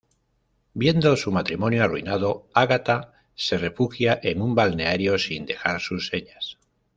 [0.73, 6.57] Viendo su matrimonio arruinado, Agatha se refugia en un balneario sin dejar sus señas.